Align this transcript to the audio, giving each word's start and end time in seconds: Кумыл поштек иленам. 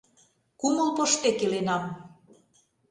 Кумыл 0.59 0.89
поштек 0.97 1.37
иленам. 1.45 1.83